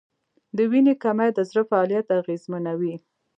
[0.55, 2.95] د وینې کمی د زړه فعالیت اغېزمنوي.